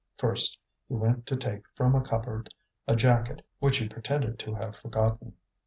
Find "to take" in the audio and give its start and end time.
1.27-1.61